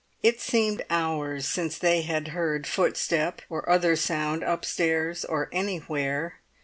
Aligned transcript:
It 0.23 0.41
seemed 0.41 0.83
hours 0.89 1.47
since 1.47 1.77
they 1.77 2.01
had 2.01 2.29
heard 2.29 2.65
footstep 2.65 3.43
or 3.51 3.69
other 3.69 3.95
sound 3.95 4.41
upstairs 4.41 5.23
or 5.23 5.47
anywhere. 5.51 6.39